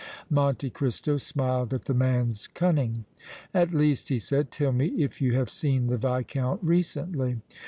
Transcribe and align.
Monte 0.31 0.71
Cristo 0.71 1.17
smiled 1.19 1.75
at 1.75 1.85
the 1.85 1.93
man's 1.93 2.47
cunning. 2.47 3.05
"At 3.53 3.71
least," 3.71 4.09
he 4.09 4.17
said, 4.17 4.49
"tell 4.49 4.71
me 4.71 4.87
if 4.87 5.21
you 5.21 5.33
have 5.35 5.51
seen 5.51 5.85
the 5.85 5.97
Viscount 5.97 6.59
recently." 6.63 7.37